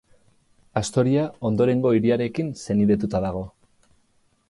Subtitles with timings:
[0.81, 3.49] Astoria ondorengo hiriarekin senidetuta dago.